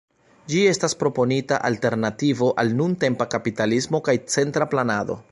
[0.51, 5.19] Ĝi estas proponita alternativo al nuntempa kapitalismo kaj centra planado.